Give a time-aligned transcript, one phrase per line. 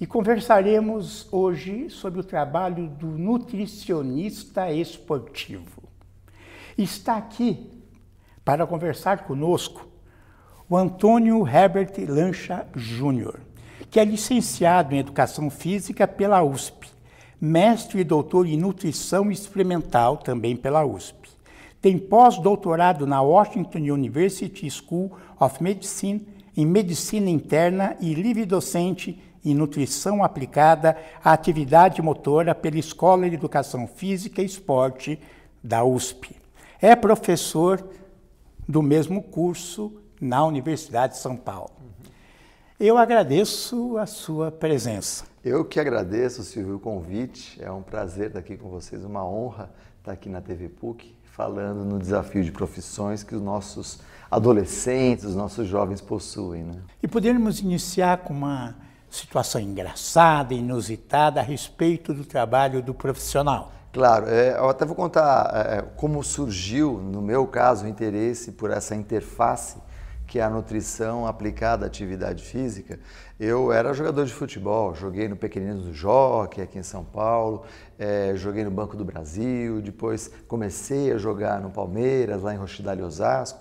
[0.00, 5.82] e conversaremos hoje sobre o trabalho do nutricionista esportivo.
[6.78, 7.70] Está aqui
[8.42, 9.86] para conversar conosco
[10.68, 13.40] o Antônio Herbert Lancha Júnior,
[13.90, 16.88] que é licenciado em Educação Física pela USP,
[17.38, 21.28] mestre e doutor em Nutrição Experimental também pela USP.
[21.82, 26.26] Tem pós-doutorado na Washington University School of Medicine
[26.56, 33.34] em Medicina Interna e livre docente em Nutrição Aplicada à Atividade Motora pela Escola de
[33.34, 35.20] Educação Física e Esporte
[35.62, 36.36] da USP.
[36.80, 37.84] É professor
[38.68, 41.72] do mesmo curso na Universidade de São Paulo.
[42.78, 45.24] Eu agradeço a sua presença.
[45.44, 47.62] Eu que agradeço, Silvio, o convite.
[47.62, 51.84] É um prazer estar aqui com vocês, uma honra estar aqui na TV PUC, falando
[51.84, 56.64] no desafio de profissões que os nossos adolescentes, os nossos jovens possuem.
[56.64, 56.80] Né?
[57.02, 58.76] E poderíamos iniciar com uma
[59.10, 63.72] situação engraçada, inusitada a respeito do trabalho do profissional.
[63.92, 68.70] Claro, é, eu até vou contar é, como surgiu, no meu caso, o interesse por
[68.70, 69.78] essa interface
[70.30, 73.00] que é a nutrição aplicada à atividade física.
[73.38, 77.64] Eu era jogador de futebol, joguei no Pequeninos do Jockey, aqui em São Paulo,
[77.98, 83.02] é, joguei no Banco do Brasil, depois comecei a jogar no Palmeiras, lá em Rochidale,
[83.02, 83.58] Osasco.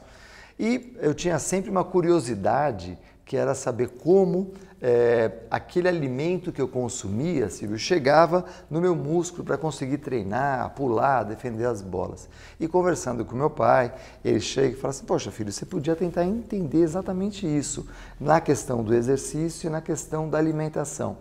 [0.60, 6.68] E eu tinha sempre uma curiosidade que era saber como é, aquele alimento que eu
[6.68, 12.30] consumia, Silvio, chegava no meu músculo para conseguir treinar, pular, defender as bolas.
[12.60, 16.24] E conversando com meu pai, ele chega e fala assim: Poxa, filho, você podia tentar
[16.24, 17.88] entender exatamente isso
[18.20, 21.18] na questão do exercício e na questão da alimentação.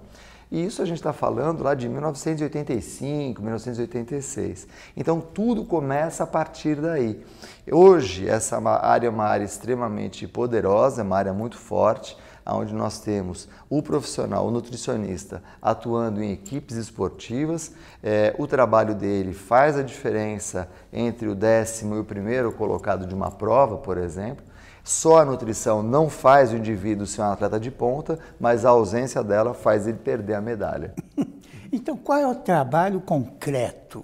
[0.51, 4.67] E isso a gente está falando lá de 1985, 1986.
[4.97, 7.23] Então tudo começa a partir daí.
[7.71, 12.17] Hoje essa área é uma área extremamente poderosa, é uma área muito forte,
[12.57, 17.73] onde nós temos o profissional, o nutricionista, atuando em equipes esportivas.
[18.03, 23.15] É, o trabalho dele faz a diferença entre o décimo e o primeiro colocado de
[23.15, 24.45] uma prova, por exemplo.
[24.83, 29.23] Só a nutrição não faz o indivíduo ser um atleta de ponta, mas a ausência
[29.23, 30.95] dela faz ele perder a medalha.
[31.71, 34.03] Então, qual é o trabalho concreto,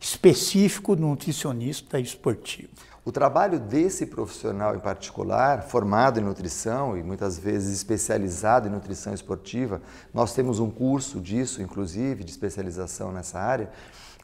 [0.00, 2.68] específico do nutricionista esportivo?
[3.04, 9.12] O trabalho desse profissional em particular, formado em nutrição e muitas vezes especializado em nutrição
[9.12, 9.82] esportiva,
[10.12, 13.70] nós temos um curso disso, inclusive, de especialização nessa área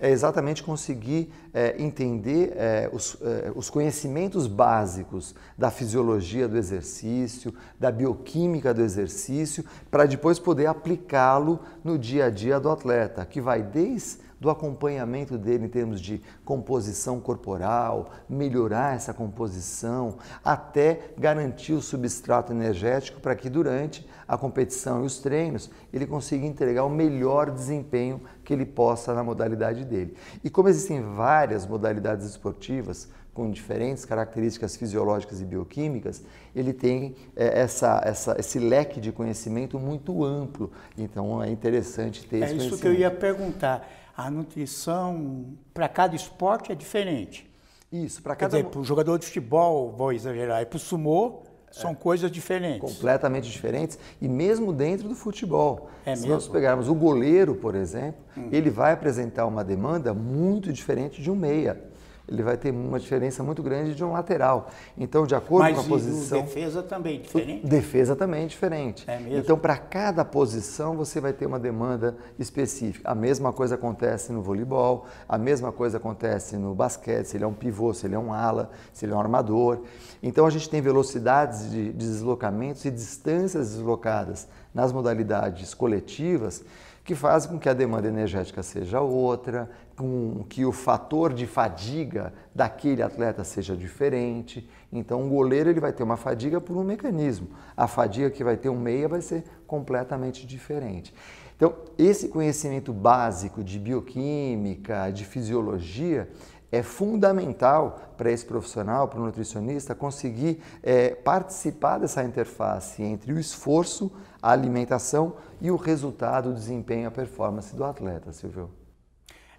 [0.00, 7.54] é exatamente conseguir é, entender é, os, é, os, conhecimentos básicos da fisiologia do exercício,
[7.78, 13.42] da bioquímica do exercício, para depois poder aplicá-lo no dia a dia do atleta, que
[13.42, 21.75] vai desde do acompanhamento dele em termos de composição corporal, melhorar essa composição, até garantir
[21.75, 26.91] o substrato energético para que durante a competição e os treinos ele consiga entregar o
[26.91, 30.17] melhor desempenho que ele possa na modalidade dele.
[30.43, 36.22] E como existem várias modalidades esportivas, com diferentes características fisiológicas e bioquímicas,
[36.55, 40.71] ele tem é, essa, essa, esse leque de conhecimento muito amplo.
[40.99, 43.89] Então é interessante ter é esse É isso que eu ia perguntar
[44.26, 47.50] a nutrição para cada esporte é diferente.
[47.91, 48.56] Isso, para cada.
[48.56, 51.94] Quer dizer, para o jogador de futebol, vou exagerar, e para o sumô, são é.
[51.94, 52.80] coisas diferentes.
[52.80, 55.88] Completamente diferentes e mesmo dentro do futebol.
[56.04, 56.34] É Se mesmo?
[56.34, 58.48] nós pegarmos o goleiro, por exemplo, hum.
[58.53, 61.90] ele vai apresentar uma demanda muito diferente de um meia
[62.30, 64.70] ele vai ter uma diferença muito grande de um lateral.
[64.96, 66.42] Então, de acordo Mas com a posição.
[66.42, 67.66] defesa também diferente?
[67.66, 69.04] Defesa também é diferente.
[69.10, 69.38] É mesmo?
[69.38, 73.10] Então, para cada posição, você vai ter uma demanda específica.
[73.10, 77.46] A mesma coisa acontece no voleibol, a mesma coisa acontece no basquete, se ele é
[77.46, 79.82] um pivô, se ele é um ala, se ele é um armador.
[80.22, 86.64] Então, a gente tem velocidades de deslocamentos e distâncias deslocadas nas modalidades coletivas
[87.04, 89.68] que fazem com que a demanda energética seja outra,
[90.00, 94.66] com que o fator de fadiga daquele atleta seja diferente.
[94.91, 97.49] Então, um goleiro ele vai ter uma fadiga por um mecanismo.
[97.77, 101.15] A fadiga que vai ter um meia vai ser completamente diferente.
[101.55, 106.30] Então, esse conhecimento básico de bioquímica, de fisiologia,
[106.72, 113.39] é fundamental para esse profissional, para o nutricionista, conseguir é, participar dessa interface entre o
[113.39, 114.10] esforço,
[114.41, 118.79] a alimentação e o resultado, o desempenho, a performance do atleta, Silvio.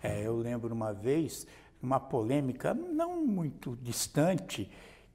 [0.02, 1.46] É, eu lembro uma vez,
[1.82, 4.70] uma polêmica não muito distante,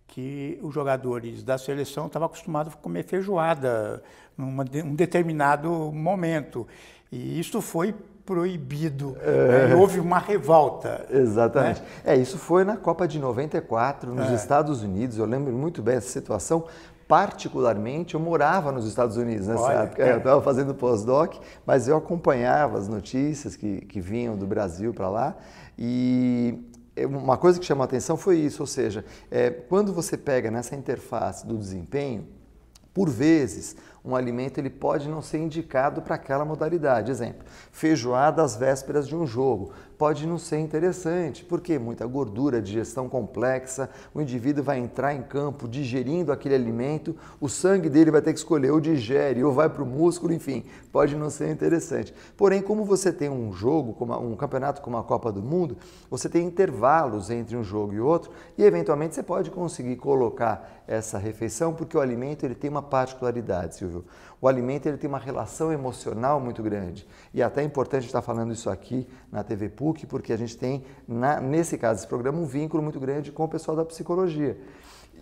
[0.07, 4.03] que os jogadores da seleção estavam acostumados a comer feijoada
[4.39, 6.67] em um determinado momento.
[7.11, 7.95] E isso foi
[8.25, 9.17] proibido.
[9.21, 9.75] É.
[9.75, 11.07] houve uma revolta.
[11.11, 11.81] Exatamente.
[11.81, 11.87] Né?
[12.05, 14.35] É, isso foi na Copa de 94, nos é.
[14.35, 15.17] Estados Unidos.
[15.17, 16.65] Eu lembro muito bem essa situação,
[17.09, 20.03] particularmente, eu morava nos Estados Unidos nessa Olha, época.
[20.03, 20.13] É.
[20.13, 25.09] Eu estava fazendo pós-doc, mas eu acompanhava as notícias que, que vinham do Brasil para
[25.09, 25.37] lá.
[25.79, 26.59] E
[27.05, 30.75] uma coisa que chamou a atenção foi isso, ou seja, é, quando você pega nessa
[30.75, 32.27] interface do desempenho,
[32.93, 37.11] por vezes um alimento ele pode não ser indicado para aquela modalidade.
[37.11, 43.09] Exemplo, feijoada às vésperas de um jogo pode não ser interessante, porque muita gordura, digestão
[43.09, 48.33] complexa, o indivíduo vai entrar em campo digerindo aquele alimento, o sangue dele vai ter
[48.33, 52.15] que escolher ou digere ou vai para o músculo, enfim, pode não ser interessante.
[52.37, 55.77] Porém, como você tem um jogo, um campeonato como a Copa do Mundo,
[56.11, 61.19] você tem intervalos entre um jogo e outro e eventualmente você pode conseguir colocar essa
[61.19, 64.05] refeição, porque o alimento ele tem uma particularidade, Silvio.
[64.41, 67.07] O alimento ele tem uma relação emocional muito grande.
[67.33, 70.85] E até é importante estar falando isso aqui na TV PUC, porque a gente tem,
[71.09, 74.59] na, nesse caso, esse programa, um vínculo muito grande com o pessoal da psicologia.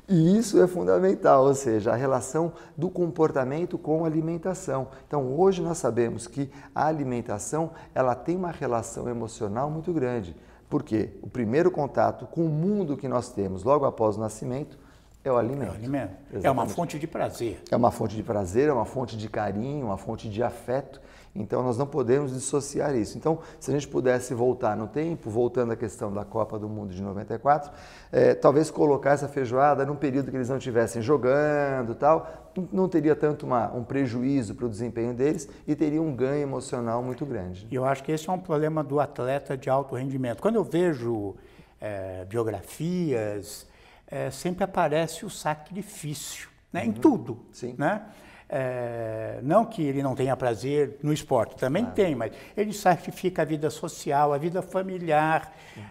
[0.07, 4.89] E isso é fundamental, ou seja, a relação do comportamento com a alimentação.
[5.07, 10.37] Então, hoje nós sabemos que a alimentação ela tem uma relação emocional muito grande.
[10.69, 14.79] Porque o primeiro contato com o mundo que nós temos logo após o nascimento
[15.25, 15.69] é o alimento.
[15.69, 16.13] É o alimento.
[16.27, 16.47] Exatamente.
[16.47, 17.63] É uma fonte de prazer.
[17.71, 21.01] É uma fonte de prazer, é uma fonte de carinho, uma fonte de afeto.
[21.35, 23.19] Então nós não podemos dissociar isso.
[23.19, 26.95] Então, se a gente pudesse voltar no tempo, voltando à questão da Copa do Mundo
[26.95, 27.73] de 94,
[28.13, 33.17] é, talvez colocar essa feijoada num período que eles não estivessem jogando tal, não teria
[33.17, 37.67] tanto uma, um prejuízo para o desempenho deles e teria um ganho emocional muito grande.
[37.69, 40.41] E eu acho que esse é um problema do atleta de alto rendimento.
[40.41, 41.35] Quando eu vejo
[41.81, 43.67] é, biografias,
[44.15, 46.83] é, sempre aparece o sacrifício, né?
[46.83, 46.87] Uhum.
[46.87, 47.45] em tudo.
[47.51, 47.75] Sim.
[47.77, 48.01] Né?
[48.49, 53.45] É, não que ele não tenha prazer no esporte, também tem, mas ele sacrifica a
[53.45, 55.83] vida social, a vida familiar, uhum.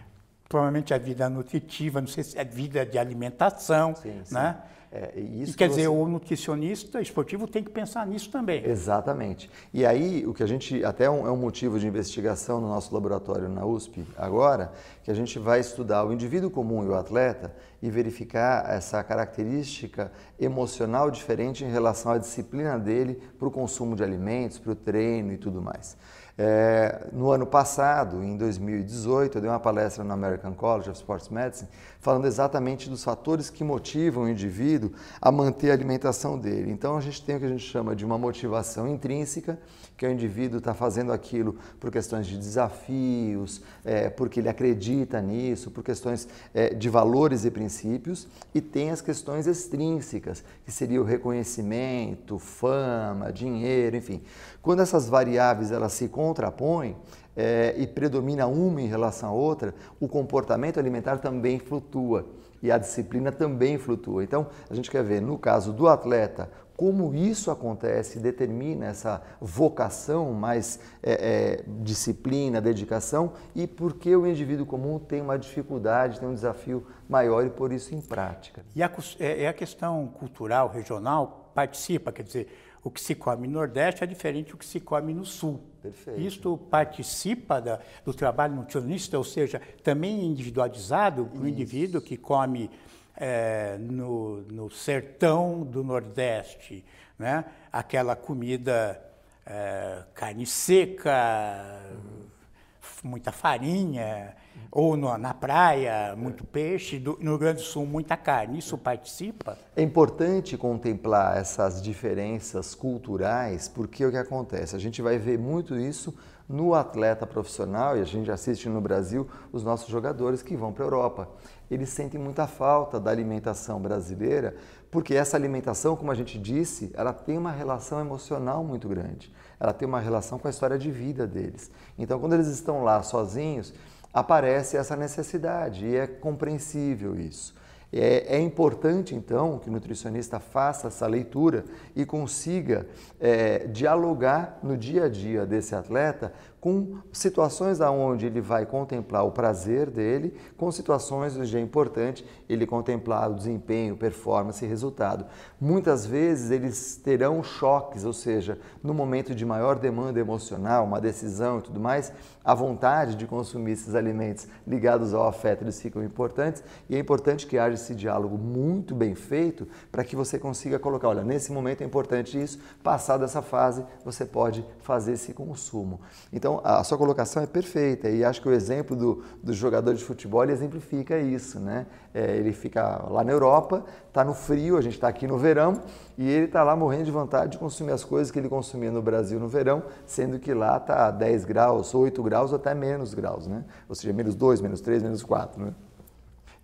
[0.48, 4.56] provavelmente a vida nutritiva, não sei se é a vida de alimentação, sim, né?
[4.56, 4.83] Sim.
[4.96, 5.88] É, e quer dizer, você...
[5.88, 8.64] o nutricionista esportivo tem que pensar nisso também.
[8.64, 9.50] Exatamente.
[9.72, 12.94] E aí, o que a gente, até um, é um motivo de investigação no nosso
[12.94, 17.52] laboratório na USP agora, que a gente vai estudar o indivíduo comum e o atleta
[17.82, 24.04] e verificar essa característica emocional diferente em relação à disciplina dele para o consumo de
[24.04, 25.96] alimentos, para o treino e tudo mais.
[26.36, 31.28] É, no ano passado, em 2018, eu dei uma palestra no American College of Sports
[31.28, 31.68] Medicine
[32.00, 34.92] falando exatamente dos fatores que motivam o indivíduo
[35.22, 36.70] a manter a alimentação dele.
[36.70, 39.58] Então, a gente tem o que a gente chama de uma motivação intrínseca,
[39.96, 45.70] que o indivíduo está fazendo aquilo por questões de desafios, é, porque ele acredita nisso,
[45.70, 51.04] por questões é, de valores e princípios, e tem as questões extrínsecas, que seria o
[51.04, 54.20] reconhecimento, fama, dinheiro, enfim.
[54.60, 56.96] Quando essas variáveis elas se contrapõem,
[57.36, 62.26] é, e predomina uma em relação à outra, o comportamento alimentar também flutua
[62.62, 64.24] e a disciplina também flutua.
[64.24, 70.32] Então, a gente quer ver, no caso do atleta, como isso acontece, determina essa vocação,
[70.32, 76.28] mais é, é, disciplina, dedicação, e por que o indivíduo comum tem uma dificuldade, tem
[76.28, 78.64] um desafio maior e por isso em prática.
[78.74, 78.90] E a,
[79.20, 82.48] é, é a questão cultural, regional, participa, quer dizer,
[82.84, 85.58] o que se come no Nordeste é diferente do que se come no Sul.
[85.80, 86.20] Perfeito.
[86.20, 92.70] Isto participa da, do trabalho nutricionista, ou seja, também individualizado para o indivíduo que come
[93.16, 96.84] é, no, no, sertão do Nordeste,
[97.18, 97.46] né?
[97.72, 99.00] aquela comida
[99.46, 103.10] é, carne seca, uhum.
[103.10, 104.36] muita farinha,
[104.70, 108.58] ou no, na praia, muito peixe, do, no Rio Grande do Sul, muita carne.
[108.58, 109.56] Isso participa?
[109.76, 114.74] É importante contemplar essas diferenças culturais, porque o que acontece?
[114.74, 116.12] A gente vai ver muito isso
[116.48, 120.84] no atleta profissional, e a gente assiste no Brasil os nossos jogadores que vão para
[120.84, 121.28] a Europa.
[121.70, 124.54] Eles sentem muita falta da alimentação brasileira,
[124.90, 129.32] porque essa alimentação, como a gente disse, ela tem uma relação emocional muito grande.
[129.58, 131.70] Ela tem uma relação com a história de vida deles.
[131.98, 133.72] Então, quando eles estão lá sozinhos,
[134.14, 137.52] aparece essa necessidade e é compreensível isso.
[137.96, 142.88] É, é, importante, então, que o nutricionista faça essa leitura e consiga
[143.20, 146.32] é, dialogar no dia a dia desse atleta
[146.64, 152.66] com situações onde ele vai contemplar o prazer dele, com situações onde é importante ele
[152.66, 155.26] contemplar o desempenho, performance e resultado.
[155.60, 161.58] Muitas vezes eles terão choques, ou seja, no momento de maior demanda emocional, uma decisão
[161.58, 162.10] e tudo mais,
[162.42, 167.46] a vontade de consumir esses alimentos ligados ao afeto eles ficam importantes e é importante
[167.46, 171.82] que haja esse diálogo muito bem feito para que você consiga colocar, olha, nesse momento
[171.82, 176.00] é importante isso, passada essa fase você pode fazer esse consumo.
[176.32, 179.94] Então Então, a sua colocação é perfeita e acho que o exemplo do, do jogador
[179.94, 181.86] de futebol exemplifica isso, né?
[182.12, 185.80] É, ele fica lá na Europa, está no frio, a gente está aqui no verão
[186.16, 189.02] e ele está lá morrendo de vontade de consumir as coisas que ele consumia no
[189.02, 193.46] Brasil no verão, sendo que lá está 10 graus, 8 graus ou até menos graus,
[193.46, 193.64] né?
[193.88, 195.74] Ou seja, menos 2, menos 3, menos 4, né?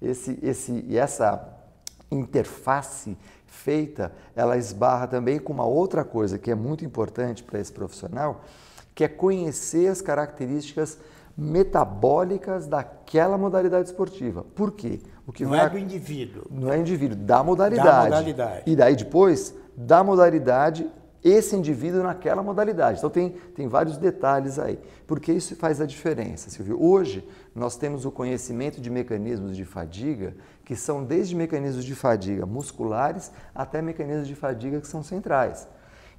[0.00, 1.48] Esse, esse, e essa
[2.10, 3.16] interface
[3.46, 8.42] feita, ela esbarra também com uma outra coisa que é muito importante para esse profissional,
[9.00, 10.98] que é conhecer as características
[11.34, 14.44] metabólicas daquela modalidade esportiva.
[14.54, 15.00] Por quê?
[15.26, 15.64] O que não vai...
[15.64, 16.42] é do indivíduo.
[16.50, 17.88] Não é indivíduo, da modalidade.
[17.88, 18.62] Da modalidade.
[18.66, 20.86] E daí depois, da modalidade,
[21.24, 22.98] esse indivíduo naquela modalidade.
[22.98, 24.78] Então tem, tem vários detalhes aí.
[25.06, 26.76] Porque isso faz a diferença, Silvio.
[26.78, 32.44] Hoje, nós temos o conhecimento de mecanismos de fadiga que são desde mecanismos de fadiga
[32.44, 35.66] musculares até mecanismos de fadiga que são centrais.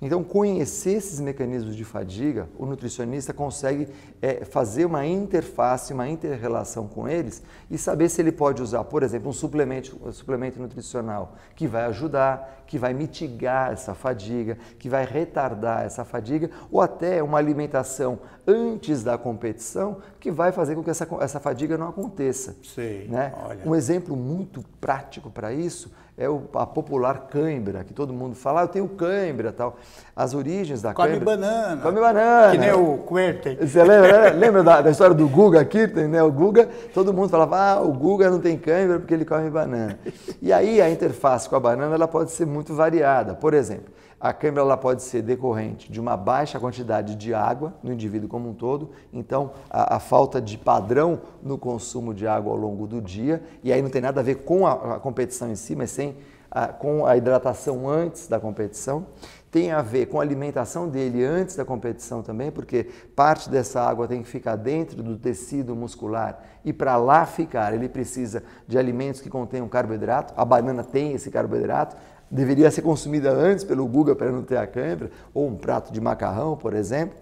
[0.01, 3.87] Então, conhecer esses mecanismos de fadiga, o nutricionista consegue
[4.19, 9.03] é, fazer uma interface, uma interrelação com eles e saber se ele pode usar, por
[9.03, 14.89] exemplo, um suplemento, um suplemento nutricional que vai ajudar, que vai mitigar essa fadiga, que
[14.89, 18.17] vai retardar essa fadiga, ou até uma alimentação
[18.47, 22.55] antes da competição que vai fazer com que essa, essa fadiga não aconteça.
[22.63, 23.33] Sim, né?
[23.45, 23.61] olha.
[23.63, 28.61] Um exemplo muito prático para isso é o, a popular cãibra, que todo mundo fala,
[28.61, 29.77] ah, eu tenho cãibra tal.
[30.15, 31.25] As origens da Come cãibra...
[31.25, 31.81] banana.
[31.81, 32.51] Come banana.
[32.51, 33.57] Que nem o Querten.
[33.57, 34.29] Você lembra, né?
[34.37, 36.21] lembra da, da, história do Guga Kirten, né?
[36.21, 39.97] O Guga, todo mundo falava, ah, o Guga não tem cãibra porque ele come banana.
[40.41, 43.33] E aí a interface com a banana ela pode ser muito variada.
[43.33, 47.91] Por exemplo, a câimbra ela pode ser decorrente de uma baixa quantidade de água no
[47.91, 52.57] indivíduo como um todo, então a, a, falta de padrão no consumo de água ao
[52.57, 55.55] longo do dia, e aí não tem nada a ver com a, a competição em
[55.55, 56.15] si, mas sim
[56.51, 59.07] a, com a hidratação antes da competição.
[59.49, 64.07] Tem a ver com a alimentação dele antes da competição também, porque parte dessa água
[64.07, 69.19] tem que ficar dentro do tecido muscular e para lá ficar ele precisa de alimentos
[69.19, 70.33] que contenham carboidrato.
[70.37, 71.97] A banana tem esse carboidrato,
[72.31, 75.99] deveria ser consumida antes pelo Guga para não ter a cãibra, ou um prato de
[75.99, 77.17] macarrão, por exemplo.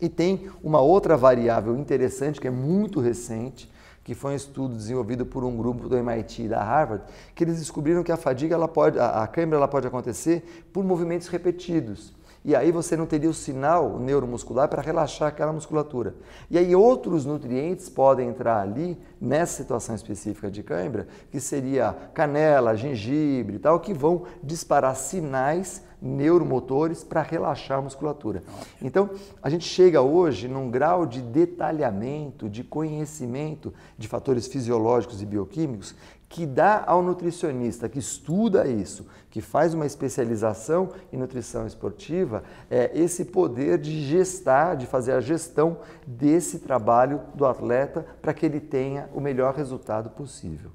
[0.00, 3.70] E tem uma outra variável interessante que é muito recente,
[4.02, 7.58] que foi um estudo desenvolvido por um grupo do MIT e da Harvard, que eles
[7.58, 12.15] descobriram que a fadiga, ela pode, a, a ela pode acontecer por movimentos repetidos
[12.46, 16.14] e aí você não teria o sinal neuromuscular para relaxar aquela musculatura.
[16.48, 22.76] E aí outros nutrientes podem entrar ali, nessa situação específica de cãibra, que seria canela,
[22.76, 28.44] gengibre e tal, que vão disparar sinais neuromotores para relaxar a musculatura.
[28.80, 29.10] Então,
[29.42, 35.96] a gente chega hoje num grau de detalhamento, de conhecimento de fatores fisiológicos e bioquímicos
[36.28, 42.90] que dá ao nutricionista que estuda isso, que faz uma especialização em nutrição esportiva, é,
[42.94, 48.60] esse poder de gestar, de fazer a gestão desse trabalho do atleta para que ele
[48.60, 50.70] tenha o melhor resultado possível.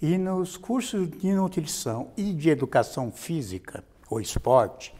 [0.00, 4.94] E nos cursos de nutrição e de educação física ou esporte,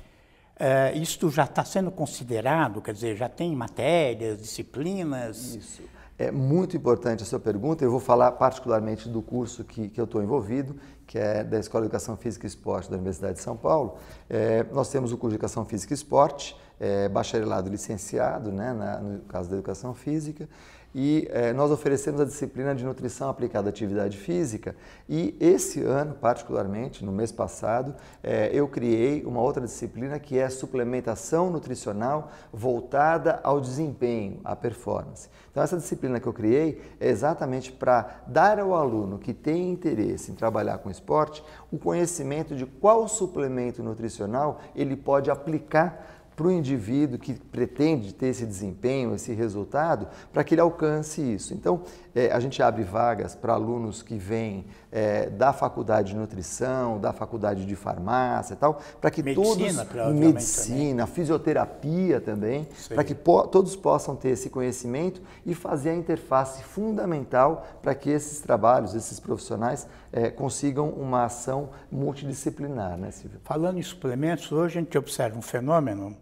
[0.56, 5.56] é, isto já está sendo considerado, quer dizer, já tem matérias, disciplinas?
[5.56, 5.82] Isso.
[6.22, 7.84] É muito importante a sua pergunta.
[7.84, 11.82] Eu vou falar particularmente do curso que, que eu estou envolvido, que é da Escola
[11.82, 13.96] de Educação Física e Esporte da Universidade de São Paulo.
[14.30, 18.98] É, nós temos o curso de Educação Física e Esporte, é, bacharelado licenciado, né, na,
[18.98, 20.48] no caso da Educação Física,
[20.94, 24.76] e é, nós oferecemos a disciplina de nutrição aplicada à atividade física
[25.08, 30.48] e esse ano, particularmente, no mês passado, é, eu criei uma outra disciplina que é
[30.50, 35.30] suplementação nutricional voltada ao desempenho, à performance.
[35.50, 40.30] Então essa disciplina que eu criei é exatamente para dar ao aluno que tem interesse
[40.30, 46.50] em trabalhar com esporte o conhecimento de qual suplemento nutricional ele pode aplicar para o
[46.50, 51.54] indivíduo que pretende ter esse desempenho, esse resultado, para que ele alcance isso.
[51.54, 51.82] Então,
[52.14, 57.14] é, a gente abre vagas para alunos que vêm é, da faculdade de nutrição, da
[57.14, 61.14] faculdade de farmácia e tal, para que medicina, todos medicina, também.
[61.14, 67.66] fisioterapia também, para que po todos possam ter esse conhecimento e fazer a interface fundamental
[67.80, 73.40] para que esses trabalhos, esses profissionais é, consigam uma ação multidisciplinar, né, Silvio?
[73.42, 76.14] Falando em suplementos, hoje a gente observa um fenômeno,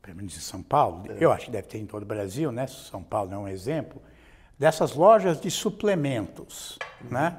[0.00, 1.16] pelo menos em São Paulo, é.
[1.20, 2.66] eu acho que deve ter em todo o Brasil, né?
[2.66, 4.00] São Paulo é um exemplo
[4.58, 6.78] dessas lojas de suplementos,
[7.10, 7.38] né?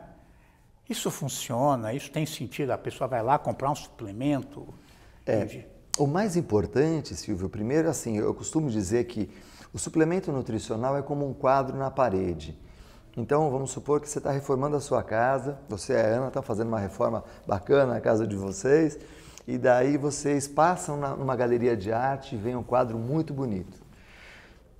[0.89, 1.93] Isso funciona?
[1.93, 2.71] Isso tem sentido?
[2.71, 4.73] A pessoa vai lá comprar um suplemento?
[5.25, 5.65] É,
[5.97, 9.29] o mais importante, Silvio, primeiro assim, eu costumo dizer que
[9.73, 12.57] o suplemento nutricional é como um quadro na parede.
[13.17, 16.43] Então, vamos supor que você está reformando a sua casa, você e a Ana estão
[16.43, 18.99] fazendo uma reforma bacana na casa de vocês,
[19.47, 23.84] e daí vocês passam numa galeria de arte e veem um quadro muito bonito.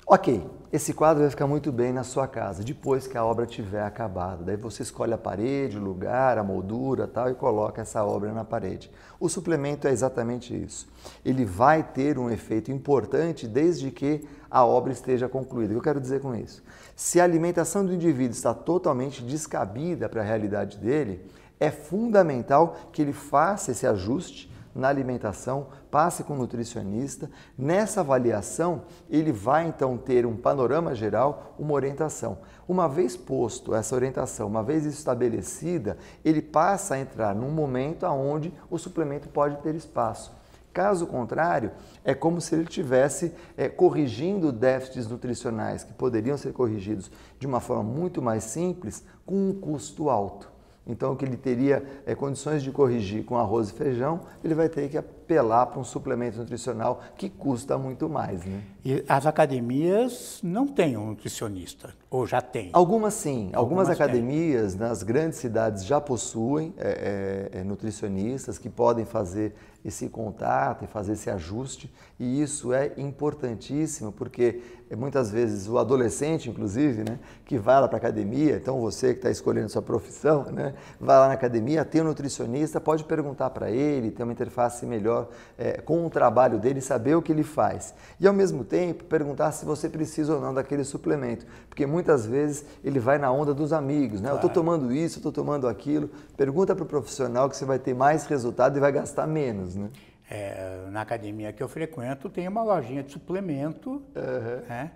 [0.07, 3.81] Ok, esse quadro vai ficar muito bem na sua casa, depois que a obra tiver
[3.81, 4.43] acabado.
[4.43, 8.45] Daí você escolhe a parede, o lugar, a moldura tal e coloca essa obra na
[8.45, 8.91] parede.
[9.19, 10.87] O suplemento é exatamente isso.
[11.25, 15.71] Ele vai ter um efeito importante desde que a obra esteja concluída.
[15.71, 16.61] O que eu quero dizer com isso?
[16.95, 21.25] Se a alimentação do indivíduo está totalmente descabida para a realidade dele,
[21.59, 27.31] é fundamental que ele faça esse ajuste na alimentação, passe com o nutricionista.
[27.57, 32.39] Nessa avaliação, ele vai então ter um panorama geral, uma orientação.
[32.67, 38.53] Uma vez posto essa orientação, uma vez estabelecida, ele passa a entrar num momento onde
[38.69, 40.35] o suplemento pode ter espaço.
[40.73, 41.71] Caso contrário,
[42.03, 47.09] é como se ele estivesse é, corrigindo déficits nutricionais que poderiam ser corrigidos
[47.39, 50.54] de uma forma muito mais simples, com um custo alto.
[50.87, 54.69] Então, o que ele teria é, condições de corrigir com arroz e feijão, ele vai
[54.69, 58.45] ter que apelar para um suplemento nutricional que custa muito mais.
[58.45, 58.61] Né?
[58.83, 62.69] E as academias não têm um nutricionista, ou já tem?
[62.71, 63.49] Algumas sim.
[63.53, 64.87] Algumas, Algumas academias tem.
[64.87, 71.13] nas grandes cidades já possuem é, é, nutricionistas que podem fazer esse contato e fazer
[71.13, 71.91] esse ajuste.
[72.19, 74.61] E isso é importantíssimo, porque
[74.93, 79.19] muitas vezes o adolescente, inclusive, né, que vai lá para a academia, então você que
[79.19, 83.71] está escolhendo sua profissão, né, vai lá na academia, tem um nutricionista, pode perguntar para
[83.71, 87.93] ele, ter uma interface melhor é, com o trabalho dele, saber o que ele faz.
[88.19, 92.65] E ao mesmo tempo, perguntar se você precisa ou não daquele suplemento, porque muitas vezes
[92.83, 94.29] ele vai na onda dos amigos, né?
[94.29, 94.35] Claro.
[94.35, 96.09] Eu estou tomando isso, estou tomando aquilo.
[96.37, 99.89] Pergunta para o profissional que você vai ter mais resultado e vai gastar menos, né?
[100.29, 104.67] É, na academia que eu frequento tem uma lojinha de suplemento, uhum.
[104.67, 104.91] né?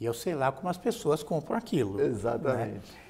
[0.00, 1.98] E eu sei lá como as pessoas compram aquilo.
[1.98, 2.06] Né?
[2.06, 2.90] Exatamente.
[2.92, 3.00] Né?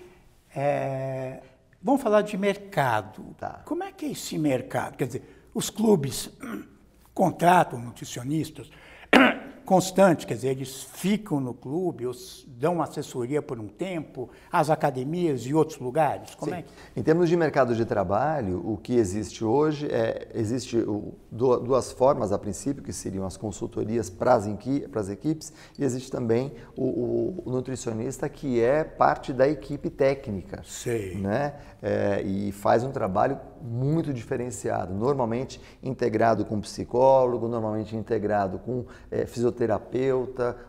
[0.55, 1.41] É,
[1.81, 3.35] vamos falar de mercado.
[3.39, 3.63] Tá.
[3.65, 4.97] Como é que é esse mercado?
[4.97, 6.31] Quer dizer, os clubes
[7.15, 8.69] contratam nutricionistas,
[9.71, 12.05] constante, quer dizer, eles ficam no clube,
[12.49, 16.35] dão assessoria por um tempo, as academias e outros lugares?
[16.35, 16.59] Como Sim.
[16.59, 16.73] é que...
[16.97, 22.33] Em termos de mercado de trabalho, o que existe hoje é existe o, duas formas
[22.33, 24.45] a princípio, que seriam as consultorias para as,
[24.91, 29.89] para as equipes, e existe também o, o, o, nutricionista que é parte da equipe
[29.89, 30.63] técnica.
[30.65, 31.15] Sei.
[31.15, 31.55] Né?
[31.81, 39.27] É, e faz um trabalho muito diferenciado, normalmente integrado com psicólogo, normalmente integrado com é,
[39.27, 39.60] fisioterapeuta,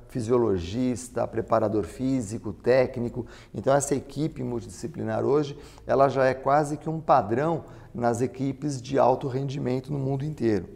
[0.08, 3.26] fisiologista, preparador físico, técnico.
[3.54, 8.98] Então essa equipe multidisciplinar hoje, ela já é quase que um padrão nas equipes de
[8.98, 10.68] alto rendimento no mundo inteiro.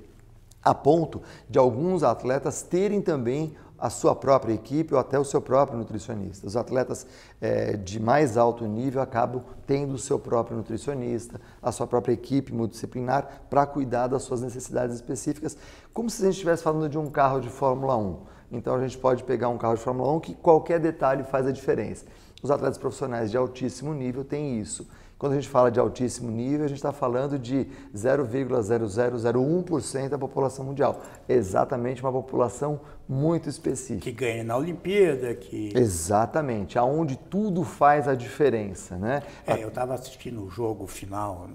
[0.64, 5.42] A ponto de alguns atletas terem também a sua própria equipe ou até o seu
[5.42, 6.48] próprio nutricionista.
[6.48, 7.06] Os atletas
[7.42, 12.54] é, de mais alto nível acabam tendo o seu próprio nutricionista, a sua própria equipe
[12.54, 15.58] multidisciplinar para cuidar das suas necessidades específicas,
[15.94, 18.18] como se a gente estivesse falando de um carro de Fórmula 1.
[18.52, 21.52] Então a gente pode pegar um carro de Fórmula 1 que qualquer detalhe faz a
[21.52, 22.06] diferença.
[22.42, 24.88] Os atletas profissionais de altíssimo nível têm isso.
[25.18, 30.66] Quando a gente fala de altíssimo nível, a gente está falando de 0,0001% da população
[30.66, 31.02] mundial.
[31.28, 34.04] Exatamente uma população muito específica.
[34.04, 35.72] Que ganha na Olimpíada, que...
[35.74, 39.24] Exatamente, aonde tudo faz a diferença, né?
[39.48, 41.48] É, eu estava assistindo o jogo final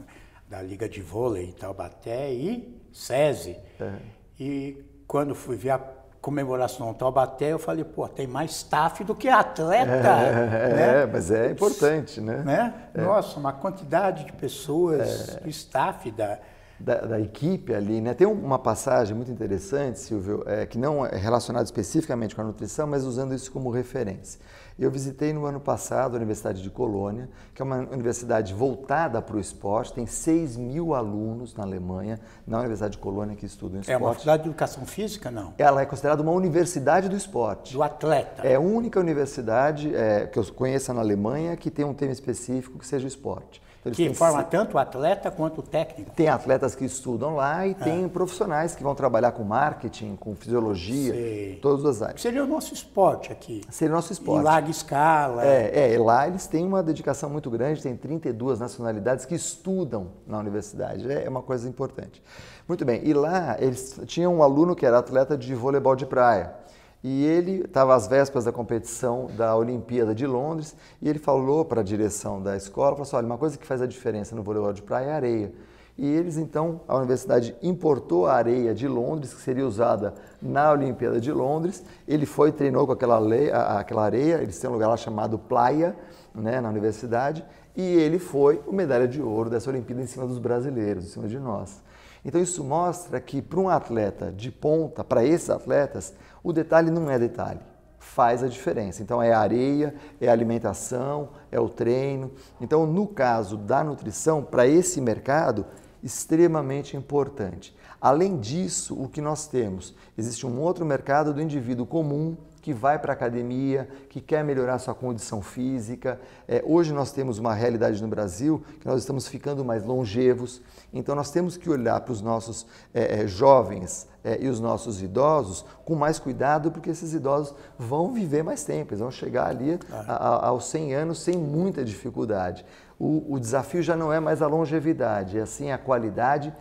[0.49, 3.59] da Liga de Vôlei Taubaté e SESI.
[3.79, 3.93] É.
[4.39, 5.79] E quando fui ver a
[6.21, 9.91] comemoração Taubaté, eu falei, pô, tem mais staff do que atleta.
[9.91, 11.03] É, né?
[11.03, 12.43] é mas é importante, né?
[12.45, 12.75] né?
[12.95, 13.01] É.
[13.01, 15.49] Nossa, uma quantidade de pessoas, é.
[15.49, 16.39] staff da...
[16.79, 16.95] da...
[17.01, 18.13] Da, equipe ali, né?
[18.15, 22.87] Tem uma passagem muito interessante, Silvio, é, que não é relacionada especificamente com a nutrição,
[22.87, 24.41] mas usando isso como referência.
[24.81, 29.37] Eu visitei no ano passado a Universidade de Colônia, que é uma universidade voltada para
[29.37, 33.93] o esporte, tem 6 mil alunos na Alemanha, na Universidade de Colônia que estudam esporte.
[33.93, 35.53] É uma universidade de educação física, não?
[35.59, 37.75] Ela é considerada uma universidade do esporte.
[37.75, 38.41] Do atleta.
[38.43, 42.79] É a única universidade é, que eu conheça na Alemanha que tem um tema específico
[42.79, 43.61] que seja o esporte.
[43.81, 46.11] Então, que forma tanto o atleta quanto o técnico.
[46.15, 47.75] Tem atletas que estudam lá e é.
[47.75, 51.59] tem profissionais que vão trabalhar com marketing, com fisiologia, Sei.
[51.63, 52.21] todas as áreas.
[52.21, 53.63] Seria o nosso esporte aqui.
[53.71, 54.41] Seria o nosso esporte.
[54.41, 55.47] Em larga escala.
[55.47, 60.39] É, é, lá eles têm uma dedicação muito grande, tem 32 nacionalidades que estudam na
[60.39, 61.11] universidade.
[61.11, 62.23] É uma coisa importante.
[62.69, 66.55] Muito bem, e lá eles tinham um aluno que era atleta de voleibol de praia.
[67.03, 71.81] E ele estava às vésperas da competição da Olimpíada de Londres e ele falou para
[71.81, 74.73] a direção da escola, falou assim, olha, uma coisa que faz a diferença no voleibol
[74.73, 75.53] de praia é a areia.
[75.97, 81.21] E eles então, a universidade importou a areia de Londres, que seria usada na Olimpíada
[81.21, 81.85] de Londres.
[82.09, 85.97] Ele foi treinou com aquela, lei, aquela areia, eles têm um lugar lá chamado Playa,
[86.35, 87.45] né, na universidade,
[87.77, 91.29] e ele foi o medalha de ouro dessa Olimpíada em cima dos brasileiros, em cima
[91.29, 91.83] de nós.
[92.25, 97.11] Então isso mostra que para um atleta de ponta, para esses atletas, o detalhe não
[97.11, 97.61] é detalhe.
[98.01, 99.03] faz a diferença.
[99.03, 102.33] Então é a areia, é a alimentação, é o treino.
[102.61, 105.67] Então, no caso da nutrição, para esse mercado,
[106.03, 107.77] extremamente importante.
[108.01, 109.95] Além disso, o que nós temos?
[110.17, 114.79] Existe um outro mercado do indivíduo comum que vai para a academia, que quer melhorar
[114.79, 116.21] sua condição física.
[116.47, 120.61] É, hoje nós temos uma realidade no Brasil que nós estamos ficando mais longevos,
[120.93, 125.03] então nós temos que olhar para os nossos é, é, jovens é, e os nossos
[125.03, 129.79] idosos com mais cuidado, porque esses idosos vão viver mais tempo, eles vão chegar ali
[129.91, 132.65] a, a, aos 100 anos sem muita dificuldade.
[132.99, 136.55] O, o, desafio já não é mais a longevidade, é assim a qualidade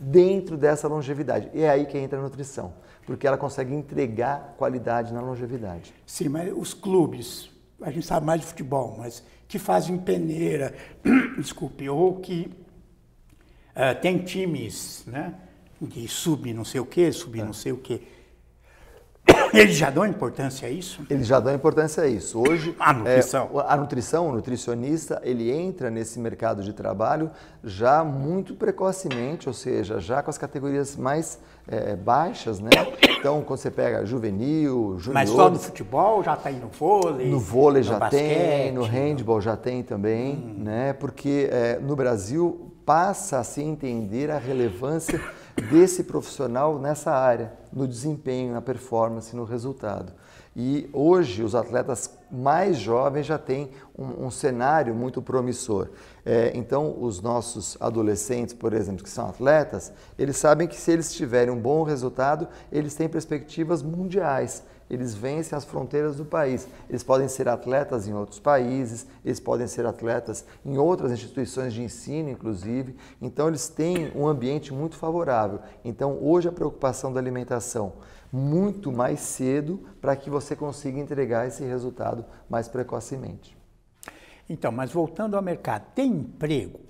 [0.00, 1.50] dentro dessa longevidade.
[1.52, 2.72] E é aí que entra a nutrição
[3.06, 5.94] porque ela consegue entregar qualidade na longevidade.
[6.06, 10.74] Sim, mas os clubes, a gente sabe mais de futebol, mas que fazem peneira,
[11.38, 12.50] desculpe, ou que
[13.76, 15.34] uh, tem times, né,
[15.80, 17.44] de sub não sei o quê, sub é.
[17.44, 18.02] não sei o quê.
[19.52, 21.02] Eles já dão importância a isso?
[21.08, 22.40] Eles já dão importância a isso.
[22.40, 27.30] Hoje, a nutrição, é, a nutrição, o nutricionista, ele entra nesse mercado de trabalho
[27.62, 32.70] já muito precocemente, ou seja, já com as categorias mais é, baixas, né?
[33.02, 35.14] Então, quando você pega juvenil, junior...
[35.14, 37.30] Mas só no futebol já tem no vôlei?
[37.30, 40.64] No vôlei no já basquete, tem, no handball já tem também, hum.
[40.64, 40.92] né?
[40.92, 45.18] Porque é, no Brasil passa a se entender a relevância
[45.70, 50.12] desse profissional nessa área, no desempenho, na performance, no resultado.
[50.56, 55.88] E hoje os atletas mais jovens já têm um, um cenário muito promissor.
[56.26, 61.12] É, então, os nossos adolescentes, por exemplo, que são atletas, eles sabem que se eles
[61.12, 64.62] tiverem um bom resultado, eles têm perspectivas mundiais.
[64.88, 66.66] Eles vencem as fronteiras do país.
[66.88, 71.82] Eles podem ser atletas em outros países, eles podem ser atletas em outras instituições de
[71.82, 72.96] ensino, inclusive.
[73.20, 75.60] Então, eles têm um ambiente muito favorável.
[75.84, 77.94] Então, hoje, a preocupação da alimentação
[78.32, 83.63] muito mais cedo para que você consiga entregar esse resultado mais precocemente.
[84.48, 86.80] Então, mas voltando ao mercado, tem emprego?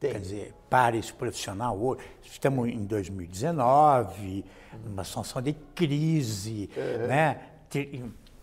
[0.00, 0.12] Tem.
[0.12, 4.44] Quer dizer, para esse profissional hoje, estamos em 2019,
[4.84, 7.06] numa situação de crise, uhum.
[7.06, 7.40] né?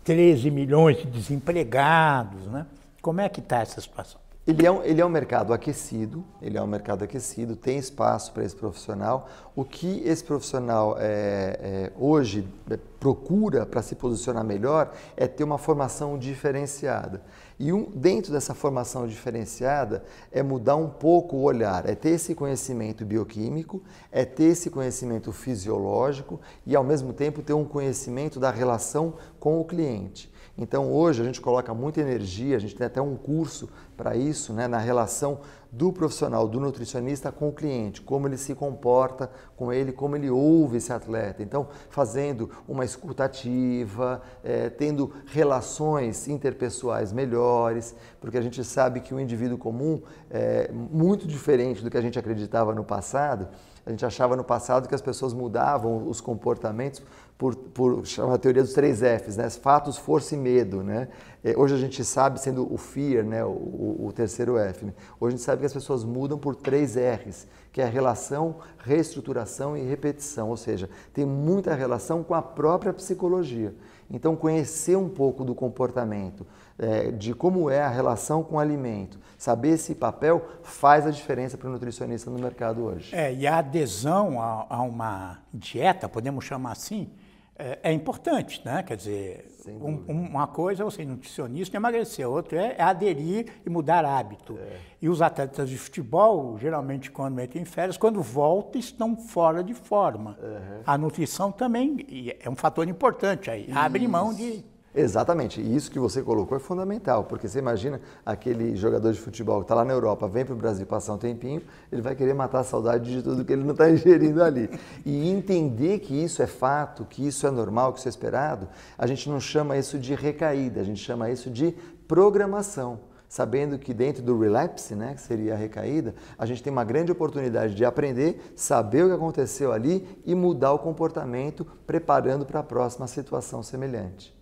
[0.02, 2.66] 13 milhões de desempregados, né?
[3.00, 4.21] Como é que está essa situação?
[4.44, 8.32] Ele é, um, ele é um mercado aquecido, ele é um mercado aquecido, tem espaço
[8.32, 9.28] para esse profissional.
[9.54, 15.44] O que esse profissional é, é, hoje é, procura para se posicionar melhor é ter
[15.44, 17.22] uma formação diferenciada.
[17.56, 20.02] E um, dentro dessa formação diferenciada
[20.32, 25.30] é mudar um pouco o olhar, é ter esse conhecimento bioquímico, é ter esse conhecimento
[25.30, 30.31] fisiológico e ao mesmo tempo ter um conhecimento da relação com o cliente.
[30.56, 34.52] Então hoje a gente coloca muita energia, a gente tem até um curso para isso,
[34.52, 35.40] né, na relação
[35.72, 40.28] do profissional, do nutricionista com o cliente, como ele se comporta com ele, como ele
[40.28, 41.42] ouve esse atleta.
[41.42, 49.20] Então, fazendo uma escutativa, é, tendo relações interpessoais melhores, porque a gente sabe que o
[49.20, 53.48] indivíduo comum é muito diferente do que a gente acreditava no passado.
[53.84, 57.02] A gente achava no passado que as pessoas mudavam os comportamentos
[57.42, 59.50] por, por chama a teoria dos três Fs, né?
[59.50, 61.08] Fatos, força e medo, né?
[61.42, 63.44] É, hoje a gente sabe, sendo o fear, né?
[63.44, 64.92] o, o, o terceiro F, né?
[65.18, 69.76] hoje a gente sabe que as pessoas mudam por três Rs, que é relação, reestruturação
[69.76, 73.74] e repetição, ou seja, tem muita relação com a própria psicologia.
[74.08, 76.46] Então, conhecer um pouco do comportamento,
[76.78, 81.58] é, de como é a relação com o alimento, saber esse papel faz a diferença
[81.58, 83.12] para o nutricionista no mercado hoje.
[83.12, 87.10] É, e a adesão a, a uma dieta, podemos chamar assim,
[87.56, 88.82] é, é importante, né?
[88.82, 94.04] Quer dizer, um, uma coisa é você nutricionista emagrecer, outra é, é aderir e mudar
[94.04, 94.58] hábito.
[94.58, 94.76] É.
[95.00, 100.36] E os atletas de futebol, geralmente quando metem férias, quando voltam, estão fora de forma.
[100.42, 100.82] Uhum.
[100.86, 103.78] A nutrição também é um fator importante aí, Isso.
[103.78, 108.76] abre mão de Exatamente, e isso que você colocou é fundamental, porque você imagina aquele
[108.76, 111.62] jogador de futebol que está lá na Europa, vem para o Brasil passar um tempinho,
[111.90, 114.68] ele vai querer matar a saudade de tudo que ele não está ingerindo ali.
[115.06, 119.06] E entender que isso é fato, que isso é normal, que isso é esperado, a
[119.06, 121.74] gente não chama isso de recaída, a gente chama isso de
[122.06, 123.00] programação.
[123.30, 127.10] Sabendo que dentro do relapse, né, que seria a recaída, a gente tem uma grande
[127.10, 132.62] oportunidade de aprender, saber o que aconteceu ali e mudar o comportamento, preparando para a
[132.62, 134.41] próxima situação semelhante.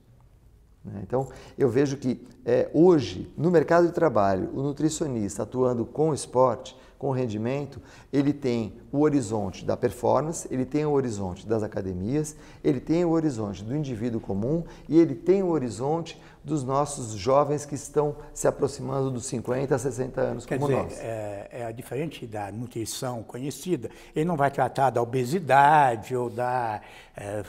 [0.84, 1.00] Né?
[1.02, 6.76] Então, eu vejo que é, hoje, no mercado de trabalho, o nutricionista atuando com esporte
[7.00, 7.80] com rendimento,
[8.12, 13.10] ele tem o horizonte da performance, ele tem o horizonte das academias, ele tem o
[13.10, 18.48] horizonte do indivíduo comum e ele tem o horizonte dos nossos jovens que estão se
[18.48, 20.98] aproximando dos 50 a 60 anos, Quer como dizer, nós.
[21.00, 23.90] É, é diferente da nutrição conhecida.
[24.14, 26.80] Ele não vai tratar da obesidade ou da
[27.16, 27.42] é,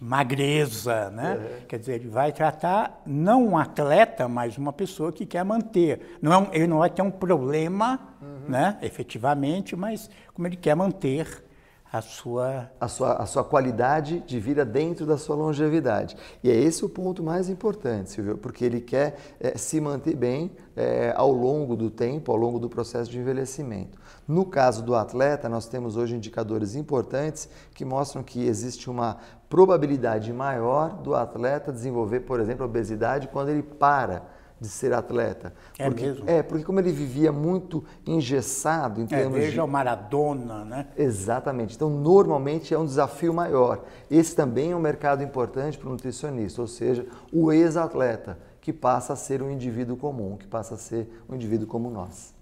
[0.00, 1.34] magreza, né?
[1.34, 1.66] Uhum.
[1.66, 6.18] Quer dizer, ele vai tratar não um atleta, mas uma pessoa que quer manter.
[6.22, 8.50] Não é um, ele não vai ter um problema, uhum.
[8.50, 11.44] né, efetivamente, mas como ele quer manter
[11.92, 12.70] a sua...
[12.80, 16.16] a sua a sua qualidade de vida dentro da sua longevidade.
[16.42, 20.50] E é esse o ponto mais importante, Silvio, porque ele quer é, se manter bem
[20.76, 23.98] é, ao longo do tempo, ao longo do processo de envelhecimento.
[24.26, 30.32] No caso do atleta, nós temos hoje indicadores importantes que mostram que existe uma probabilidade
[30.32, 35.54] maior do atleta desenvolver, por exemplo, obesidade quando ele para de ser atleta.
[35.78, 36.24] É porque, mesmo?
[36.28, 39.60] É, porque como ele vivia muito engessado em É, termos veja de...
[39.60, 40.86] o Maradona, né?
[40.96, 41.74] Exatamente.
[41.76, 43.84] Então, normalmente é um desafio maior.
[44.10, 49.14] Esse também é um mercado importante para o nutricionista, ou seja, o ex-atleta, que passa
[49.14, 52.34] a ser um indivíduo comum, que passa a ser um indivíduo como nós.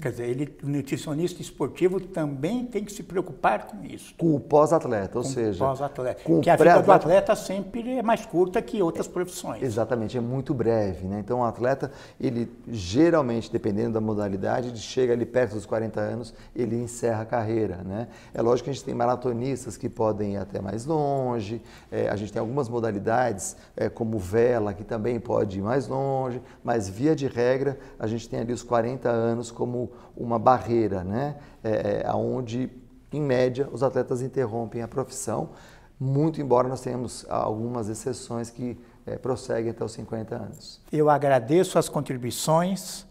[0.00, 4.12] Quer dizer, ele, o nutricionista esportivo também tem que se preocupar com isso.
[4.18, 6.24] Com o pós-atleta, ou com seja, o pós-atleta.
[6.24, 9.62] com o Porque a vida do atleta sempre é mais curta que outras profissões.
[9.62, 11.20] Exatamente, é muito breve, né?
[11.20, 16.34] Então o atleta, ele geralmente, dependendo da modalidade, ele chega ali perto dos 40 anos,
[16.54, 18.08] ele encerra a carreira, né?
[18.34, 22.16] É lógico que a gente tem maratonistas que podem ir até mais longe, é, a
[22.16, 27.14] gente tem algumas modalidades, é, como vela, que também pode ir mais longe, mas via
[27.14, 29.81] de regra, a gente tem ali os 40 anos como
[30.16, 31.36] uma barreira, né?
[31.62, 32.70] É, é, onde,
[33.12, 35.50] em média, os atletas interrompem a profissão,
[35.98, 40.80] muito embora nós tenhamos algumas exceções que é, prosseguem até os 50 anos.
[40.90, 43.06] Eu agradeço as contribuições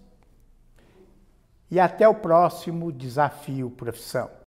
[1.69, 4.29] e até o próximo desafio profissão.